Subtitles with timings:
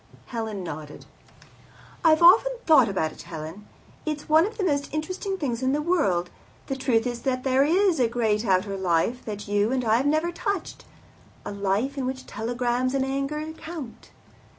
[0.25, 1.05] Helen nodded.
[2.03, 3.67] "I've often thought about it, Helen.
[4.03, 6.31] It's one of the most interesting things in the world.
[6.65, 10.07] The truth is that there is a great outer life that you and I have
[10.07, 10.85] never touched
[11.45, 14.09] a life in which telegrams and anger count.